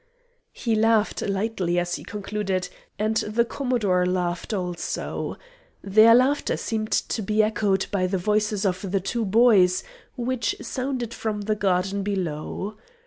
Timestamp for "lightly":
1.21-1.77